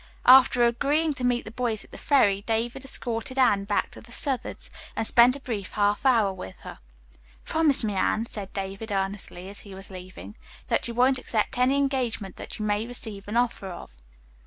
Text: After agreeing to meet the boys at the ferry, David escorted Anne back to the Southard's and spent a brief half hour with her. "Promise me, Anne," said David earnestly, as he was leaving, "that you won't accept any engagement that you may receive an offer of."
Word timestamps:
After 0.25 0.65
agreeing 0.65 1.13
to 1.13 1.23
meet 1.23 1.45
the 1.45 1.51
boys 1.51 1.83
at 1.83 1.91
the 1.91 1.97
ferry, 1.99 2.41
David 2.41 2.83
escorted 2.83 3.37
Anne 3.37 3.65
back 3.65 3.91
to 3.91 4.01
the 4.01 4.11
Southard's 4.11 4.71
and 4.95 5.05
spent 5.05 5.35
a 5.35 5.39
brief 5.39 5.73
half 5.73 6.07
hour 6.07 6.33
with 6.33 6.55
her. 6.61 6.79
"Promise 7.45 7.83
me, 7.83 7.93
Anne," 7.93 8.25
said 8.25 8.51
David 8.51 8.91
earnestly, 8.91 9.47
as 9.47 9.59
he 9.59 9.75
was 9.75 9.91
leaving, 9.91 10.35
"that 10.69 10.87
you 10.87 10.95
won't 10.95 11.19
accept 11.19 11.55
any 11.59 11.77
engagement 11.77 12.37
that 12.37 12.57
you 12.57 12.65
may 12.65 12.87
receive 12.87 13.27
an 13.27 13.37
offer 13.37 13.67
of." 13.67 13.95